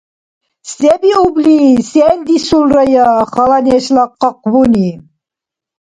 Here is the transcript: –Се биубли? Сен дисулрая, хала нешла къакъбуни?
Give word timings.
–Се 0.71 0.93
биубли? 1.03 1.57
Сен 1.91 2.17
дисулрая, 2.27 3.05
хала 3.33 3.59
нешла 3.67 4.03
къакъбуни? 4.19 4.89